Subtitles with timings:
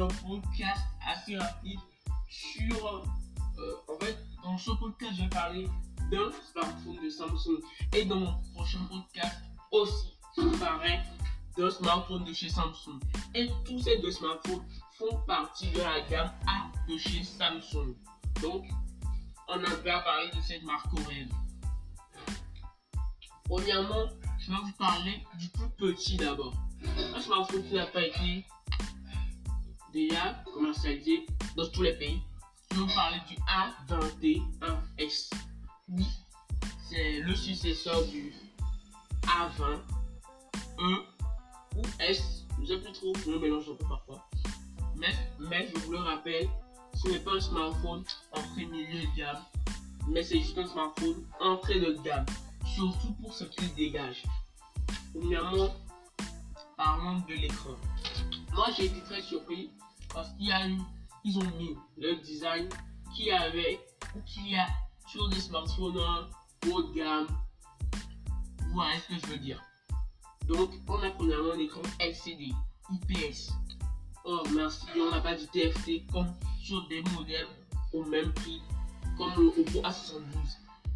[0.00, 1.80] un podcast assez rapide
[2.28, 3.04] sur.
[3.58, 5.68] euh, en fait, dans ce podcast, je vais parler
[6.10, 7.60] d'un smartphone de Samsung.
[7.94, 9.36] Et dans mon prochain podcast
[9.70, 11.00] aussi, je parlerai
[11.56, 12.98] d'un smartphone de chez Samsung.
[13.34, 14.64] Et tous ces deux smartphones
[14.98, 17.94] font partie de la gamme A de chez Samsung.
[18.40, 18.64] Donc,
[19.48, 21.28] on a bien parlé de cette marque coréenne.
[23.44, 24.06] Premièrement,
[24.38, 26.54] je vais vous parler du plus petit d'abord.
[27.14, 28.46] Un smartphone qui n'a pas été
[29.92, 32.22] déjà commercialisé dans tous les pays.
[32.74, 33.36] Vous parler du
[33.88, 35.30] A21S.
[35.90, 36.06] Oui,
[36.88, 38.32] c'est le successeur du
[39.22, 41.02] A20E
[41.76, 42.46] ou S.
[42.56, 44.26] Je ne sais plus trop, je me mélange un peu parfois.
[44.96, 46.48] Mais, mais je vous le rappelle,
[46.94, 49.42] ce n'est pas un smartphone entrée milieu de gamme,
[50.08, 52.26] mais c'est juste un smartphone entrée de gamme,
[52.64, 54.22] surtout pour ce qu'il dégage.
[55.12, 55.74] Premièrement,
[56.76, 57.76] parlons de l'écran.
[58.52, 59.70] Moi, j'ai été très surpris
[60.12, 60.78] parce qu'il y a eu,
[61.24, 62.68] ils ont mis le design
[63.14, 63.80] qu'il y avait
[64.14, 64.66] ou qu'il y a
[65.06, 65.98] sur des smartphones
[66.70, 67.26] haut de gamme.
[68.60, 69.62] Vous voyez ce que je veux dire.
[70.46, 72.52] Donc, on a premièrement un écran LCD,
[72.90, 73.52] IPS.
[74.24, 77.48] Oh, merci, on n'a pas du TFT comme sur des modèles
[77.92, 78.60] au même prix,
[79.16, 80.22] comme le Oppo A72.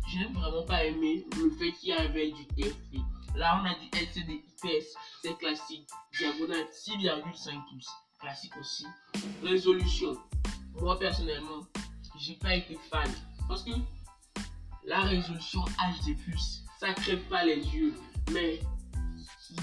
[0.09, 2.99] Je n'ai vraiment pas aimé le fait qu'il y avait du TFT.
[3.37, 5.87] Là, on a du LCD IPS, c'est classique,
[6.19, 8.87] diagonale 6,5 pouces, classique aussi.
[9.43, 10.17] Résolution,
[10.81, 11.61] moi personnellement,
[12.19, 13.11] j'ai pas été fan.
[13.47, 13.73] Parce que
[14.87, 16.17] la résolution HD+,
[16.81, 17.93] ça crève pas les yeux,
[18.33, 18.59] mais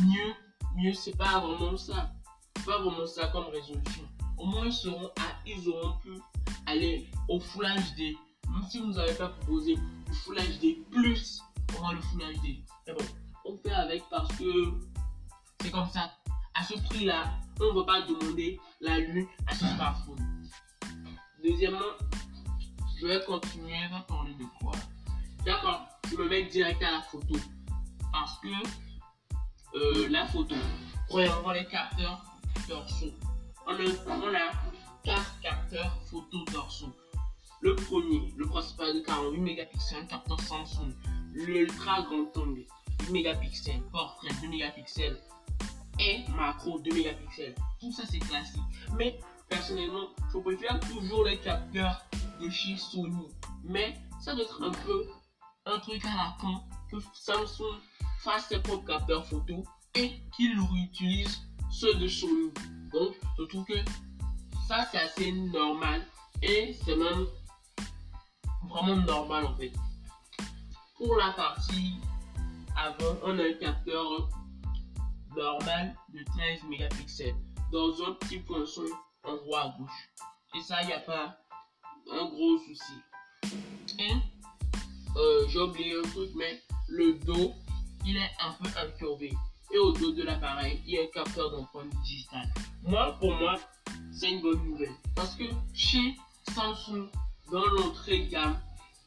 [0.02, 0.34] mieux,
[0.76, 2.12] mieux c'est pas vraiment ça,
[2.68, 4.08] pas vraiment ça comme résolution.
[4.38, 6.12] Au moins ils seront à, ils auront pu
[6.68, 8.16] aller au Full HD,
[8.52, 9.78] même si vous nous avez pas proposé
[10.08, 11.42] le Full HD plus,
[11.76, 12.64] au moins le Full HD.
[12.86, 13.06] Mais bon,
[13.46, 14.74] on fait avec parce que
[15.62, 16.12] c'est comme ça.
[16.56, 17.24] À ce prix-là,
[17.60, 20.48] on ne va pas demander la lune à ce smartphone.
[21.44, 21.80] Deuxièmement,
[23.00, 24.74] je vais continuer à parler de quoi?
[25.46, 27.36] D'accord, je me mets direct à la photo.
[28.12, 28.48] Parce que
[29.76, 30.56] euh, la photo,
[31.10, 32.24] premièrement, les capteurs
[32.68, 33.12] dorsaux.
[33.66, 33.76] On a,
[34.08, 34.52] on a
[35.04, 36.94] 4 capteurs photo dorsaux.
[37.62, 40.94] Le premier, le principal de 48 mégapixels, capteur Samsung.
[41.34, 42.68] L'ultra grand angle, 8
[43.12, 43.82] mégapixels.
[43.92, 45.20] Portrait, 2 mégapixels.
[46.00, 47.56] Et macro, 2 mégapixels.
[47.80, 48.62] Tout ça, c'est classique.
[48.98, 49.20] Mais
[49.50, 52.04] personnellement, je préfère toujours les capteurs
[52.42, 53.28] de chez Sony.
[53.64, 55.08] Mais ça doit être un peu
[55.66, 57.80] un truc à la con que Samsung
[58.20, 59.64] fasse ses propres capteurs photo
[59.96, 61.42] et qu'il réutilise
[61.72, 62.52] ceux de Sony.
[62.92, 63.78] Donc, je trouve que
[64.68, 66.06] ça, c'est assez normal
[66.42, 67.28] et c'est même
[68.70, 69.72] vraiment normal en fait.
[70.98, 71.96] Pour la partie
[72.76, 74.30] avant, on a un capteur
[75.36, 77.36] normal de 13 mégapixels
[77.72, 78.86] dans un petit poinçon
[79.24, 80.10] en haut à gauche.
[80.56, 81.38] Et ça, il n'y a pas
[82.12, 82.94] un gros souci.
[84.00, 84.14] Et
[85.16, 87.54] euh, j'ai oublié un truc, mais le dos,
[88.06, 89.34] il est un peu incurvé.
[89.74, 92.52] Et au dos de l'appareil, il y a un capteur d'empreinte digitale.
[92.84, 93.56] Moi, pour moi,
[94.12, 94.94] c'est une bonne nouvelle.
[95.16, 96.16] Parce que chez
[96.54, 97.10] Samsung,
[97.52, 98.60] dans l'entrée de gamme,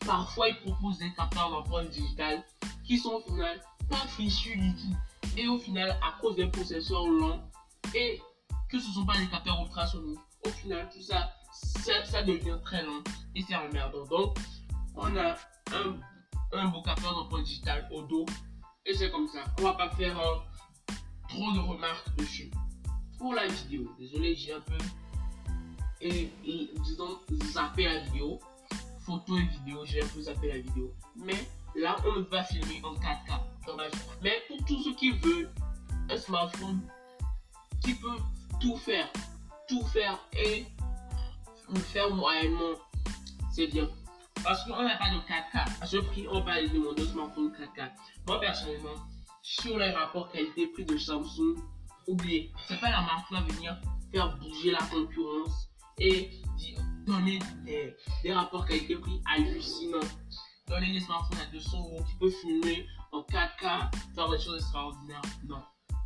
[0.04, 2.42] parfois ils proposent des capteurs d'empreinte digitale
[2.86, 4.96] qui sont au final pas fichus du tout.
[5.36, 7.42] Et au final, à cause des processeurs lents
[7.94, 8.20] et
[8.68, 12.58] que ce ne sont pas des capteurs ultrasoniques, au final, tout ça, ça, ça devient
[12.64, 13.02] très lent
[13.34, 14.04] et c'est emmerdant.
[14.06, 14.38] Donc,
[14.94, 15.36] on a
[15.72, 15.96] un,
[16.52, 18.26] un beau capteur d'empreinte digitale au dos
[18.84, 19.44] et c'est comme ça.
[19.58, 20.36] On va pas faire euh,
[21.28, 22.50] trop de remarques dessus.
[23.18, 24.76] Pour la vidéo, désolé, j'ai un peu
[26.00, 27.18] et, et, disons
[27.52, 28.38] zappé la vidéo,
[29.00, 30.94] photo et vidéo, j'ai un peu zappé la vidéo.
[31.16, 33.40] Mais là, on va filmer en 4K.
[33.66, 33.90] Dommage.
[34.22, 35.50] Mais pour tous ceux qui veulent
[36.08, 36.80] un smartphone
[37.82, 38.18] qui peut
[38.60, 39.08] tout faire,
[39.68, 40.64] tout faire et
[41.68, 42.74] le faire moyennement,
[43.52, 43.88] c'est bien.
[44.44, 45.82] Parce qu'on n'a pas de 4K.
[45.82, 47.90] À ce prix, on va aller demander un smartphone 4K.
[48.28, 48.94] Moi, personnellement,
[49.42, 51.56] sur les rapports qualité-prix de Samsung,
[52.06, 53.76] oubliez, c'est pas la marque qui va venir
[54.12, 55.68] faire bouger la concurrence
[55.98, 56.30] et
[57.06, 60.00] donner des rapports qualité-prix hallucinants.
[60.78, 65.22] Des smartphones à 200 euros qui peuvent filmer en 4K, faire des choses extraordinaires.
[65.48, 65.62] Non.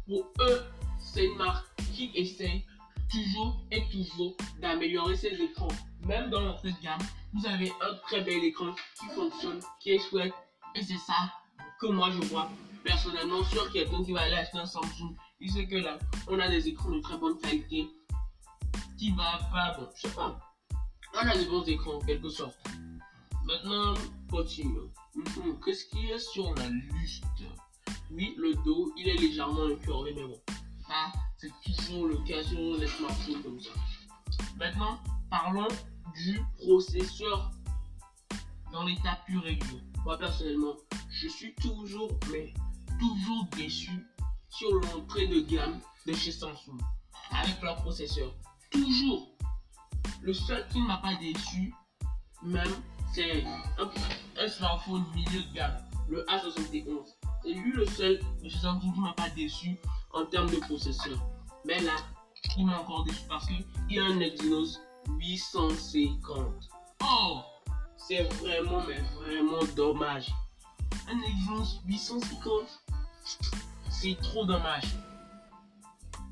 [0.07, 0.65] Pour eux,
[1.01, 2.65] c'est une marque qui essaye
[3.11, 5.69] toujours et toujours d'améliorer ses écrans.
[6.07, 7.01] Même dans l'entrée de gamme,
[7.35, 10.33] vous avez un très bel écran qui fonctionne, qui est chouette.
[10.77, 11.33] Et c'est ça
[11.81, 12.49] que moi je vois
[12.85, 15.17] personnellement sur quelqu'un qui va aller acheter un Samsung.
[15.41, 17.89] Il sait que là, on a des écrans de très bonne qualité
[18.97, 20.39] qui va pas, bon, je sais pas.
[21.15, 22.57] On a des bons écrans en quelque sorte.
[23.45, 23.95] Maintenant,
[25.65, 27.25] Qu'est-ce qu'il y a sur la liste?
[28.11, 30.41] Oui, le dos, il est légèrement incurvé, mais bon.
[30.89, 33.71] Ah, c'est toujours le cas sur les smartphones comme ça.
[34.57, 35.01] Maintenant,
[35.31, 35.69] parlons
[36.15, 37.51] du processeur
[38.73, 39.81] dans l'état pur et dur.
[40.05, 40.77] Moi, personnellement,
[41.11, 42.53] je suis toujours, mais
[42.99, 44.07] toujours déçu
[44.49, 46.79] sur l'entrée de gamme de chez Samsung
[47.31, 48.35] avec leur processeur.
[48.71, 49.29] Toujours.
[50.23, 51.75] Le seul qui ne m'a pas déçu,
[52.43, 52.83] même,
[53.13, 53.45] c'est
[54.39, 55.77] un, smartphone milieu de gamme,
[56.09, 57.07] le A71.
[57.43, 59.79] C'est lui le seul de Samsung qui m'a pas déçu
[60.13, 61.19] en termes de processeur.
[61.65, 61.97] Mais là,
[62.57, 64.81] il m'a encore déçu parce qu'il y a un Exynos
[65.19, 66.69] 850.
[67.03, 67.41] Oh
[67.97, 70.31] C'est vraiment, mais vraiment dommage.
[71.09, 72.83] Un Exynos 850,
[73.91, 74.85] c'est trop dommage.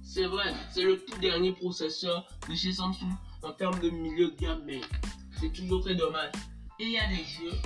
[0.02, 4.36] C'est vrai, c'est le tout dernier processeur de chez Samsung en termes de milieu de
[4.36, 4.81] gamme, mais
[5.38, 6.32] c'est toujours très dommage.
[6.80, 7.58] Et il y a des jeux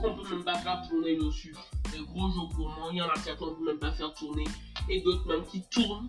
[0.00, 1.56] qu'on peut même pas faire tourner dessus.
[1.90, 4.44] Des gros jeux moi, il y en a certains qu'on peut même pas faire tourner
[4.88, 6.08] et d'autres même qui tournent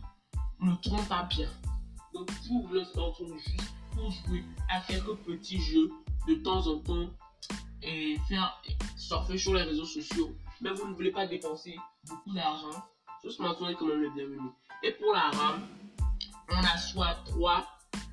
[0.59, 1.49] ne tournent pas bien.
[2.13, 5.91] Donc vous voulez Samsung juste pour jouer à quelques petits jeux
[6.27, 7.09] de temps en temps
[7.81, 8.61] et faire
[8.97, 11.75] surfer sur les réseaux sociaux, mais vous ne voulez pas dépenser
[12.07, 12.83] beaucoup d'argent,
[13.23, 14.49] ce smartphone est quand même le bienvenu.
[14.83, 15.67] Et pour la RAM,
[16.49, 17.65] on a soit 3,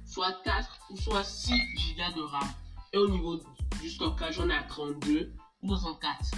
[0.06, 1.52] soit 4 ou soit 6
[1.96, 2.48] Go de RAM.
[2.92, 3.40] Et au niveau
[3.80, 5.32] du stockage, on a 32
[5.62, 6.30] ou 64.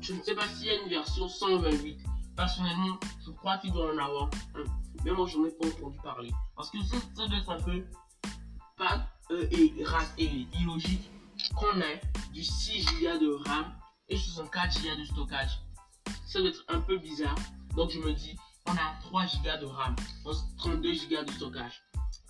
[0.00, 1.98] Je ne sais pas s'il y a une version 128.
[2.36, 4.64] Personnellement, je crois qu'il doit en avoir un.
[5.04, 6.30] Mais moi, je n'en ai pas entendu parler.
[6.56, 7.84] Parce que ça, doit être un peu
[8.76, 9.72] pas euh, et,
[10.18, 11.10] et illogique
[11.56, 12.00] qu'on ait
[12.32, 13.72] du 6 Go de RAM
[14.08, 15.60] et 64 Go de stockage.
[16.26, 17.36] Ça doit être un peu bizarre.
[17.76, 18.36] Donc je me dis,
[18.66, 19.96] on a 3 Go de RAM,
[20.58, 21.82] 32 Go de stockage,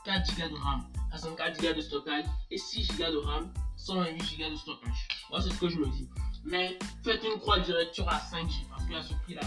[0.05, 4.51] 4 Go de RAM, 64 Go de stockage et 6 Go de RAM, 128 Go
[4.51, 5.09] de stockage.
[5.31, 6.09] Moi, c'est ce que je me dis.
[6.45, 9.43] Mais faites une croix directeur à 5G parce qu'à ce prix-là,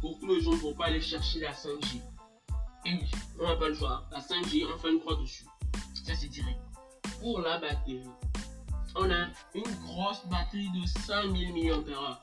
[0.00, 2.00] beaucoup de gens ne vont pas aller chercher la 5G.
[2.86, 4.04] Et oui, on n'a pas le choix.
[4.10, 5.44] La 5G, on fait une croix dessus.
[6.04, 6.58] Ça, c'est direct.
[7.20, 8.02] Pour la batterie,
[8.96, 12.22] on a une grosse batterie de 5000 mAh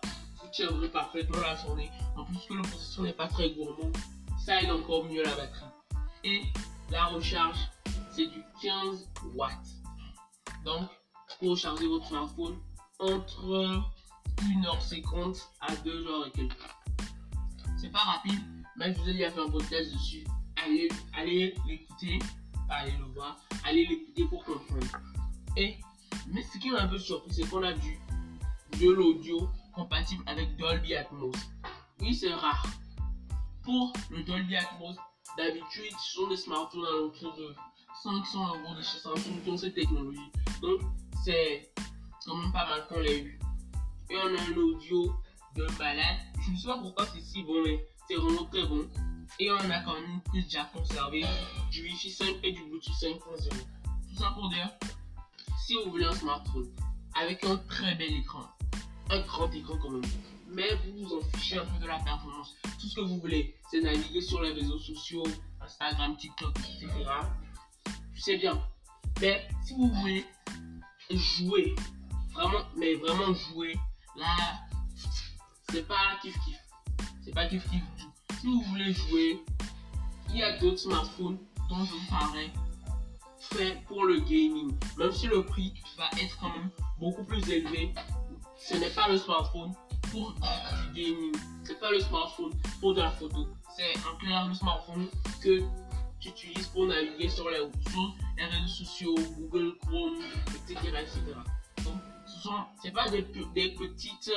[0.51, 1.89] tiendrait parfaitement la journée.
[2.15, 3.91] En plus que le n'est pas très gourmand,
[4.45, 5.65] ça aide encore mieux la batterie.
[6.23, 6.41] Et
[6.91, 7.57] la recharge,
[8.11, 9.49] c'est du 15 watts.
[10.65, 10.89] Donc,
[11.39, 12.57] pour charger votre smartphone
[12.99, 13.81] entre
[14.37, 16.55] 1h50 à 2h et quelques.
[17.77, 18.39] C'est pas rapide,
[18.75, 20.27] mais je vous ai déjà fait un podcast dessus.
[20.63, 22.19] Allez, allez l'écouter,
[22.69, 24.85] allez le voir, allez l'écouter pour comprendre.
[25.57, 25.77] Et,
[26.27, 27.99] mais ce qui m'a un peu surpris, c'est qu'on a du
[28.79, 31.35] de l'audio compatible avec Dolby Atmos.
[32.01, 32.65] Oui, c'est rare.
[33.63, 34.95] Pour le Dolby Atmos,
[35.37, 37.55] d'habitude, sont des smartphones à l'entour de
[38.03, 40.31] 500 euros de chez Samsung qui technologie.
[40.61, 40.81] Donc,
[41.23, 41.71] c'est
[42.25, 43.39] quand même pas mal qu'on l'ait eu.
[44.09, 45.15] Et on a un audio
[45.55, 46.17] de malade.
[46.45, 48.87] Je ne sais pas pourquoi c'est si bon, mais c'est vraiment très bon.
[49.39, 51.23] Et on a quand même une prise jack conservée,
[51.71, 53.49] du Wi-Fi 5 et du Bluetooth 5.0.
[53.49, 54.69] Tout ça pour dire,
[55.65, 56.69] si vous voulez un smartphone
[57.19, 58.43] avec un très bel écran,
[59.09, 60.01] un grand écran quand même.
[60.51, 62.55] Mais vous vous en fichez un peu de la performance.
[62.79, 65.23] Tout ce que vous voulez, c'est naviguer sur les réseaux sociaux,
[65.61, 66.89] Instagram, TikTok, etc.
[68.17, 68.61] C'est bien.
[69.21, 70.25] Mais si vous voulez
[71.09, 71.75] jouer,
[72.33, 73.75] vraiment, mais vraiment jouer,
[74.17, 74.35] là,
[75.71, 76.59] c'est pas kiff kiff.
[77.23, 77.83] C'est pas kiff kiff.
[78.41, 79.39] Si vous voulez jouer,
[80.29, 81.37] il y a d'autres smartphones
[81.69, 82.51] dont je vous parlerai
[83.39, 84.75] fait pour le gaming.
[84.97, 87.93] Même si le prix va être quand même beaucoup plus élevé
[88.61, 89.73] ce n'est pas le smartphone
[90.93, 91.35] gaming.
[91.63, 93.47] C'est pas le smartphone pour de la photo.
[93.75, 95.07] C'est en clair le smartphone
[95.41, 95.59] que
[96.19, 100.75] tu utilises pour naviguer sur les, réseaux sociaux, Google Chrome, etc.
[100.99, 101.21] etc.
[101.83, 101.95] Donc,
[102.27, 103.23] ce sont, c'est pas des,
[103.55, 104.31] des petites,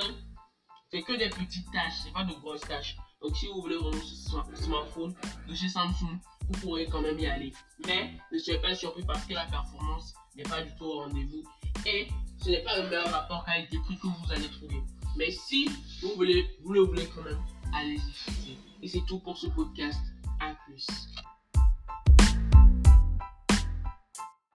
[0.90, 2.96] c'est que des petites tâches, c'est pas de grosses tâches.
[3.20, 5.14] Donc, si vous voulez vraiment ce smartphone
[5.48, 7.52] de chez Samsung, vous pourrez quand même y aller.
[7.86, 11.42] Mais ne soyez pas surpris parce que la performance n'est pas du tout au rendez-vous.
[11.86, 12.08] Et
[12.42, 14.82] ce n'est pas le meilleur rapport qualité-prix que vous allez trouver.
[15.16, 15.68] Mais si
[16.02, 17.40] vous voulez, vous le voulez quand même,
[17.74, 18.58] allez-y.
[18.82, 20.00] Et c'est tout pour ce podcast.
[20.40, 20.86] À plus.